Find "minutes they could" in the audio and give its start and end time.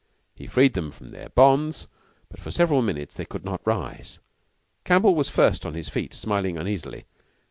2.81-3.45